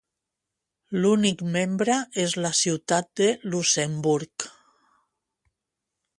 L'únic 1.03 1.43
membre 1.57 1.97
és 2.25 2.33
la 2.47 2.53
ciutat 2.61 3.13
de 3.21 3.29
Luxemburg. 3.53 4.51